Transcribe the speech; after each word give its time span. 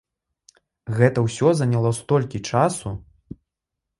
Гэта 0.99 1.25
ўсё 1.27 1.51
заняло 1.59 1.91
столькі 1.99 2.39
часу! 2.53 2.89